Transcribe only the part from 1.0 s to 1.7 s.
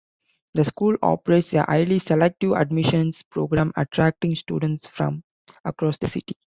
operates a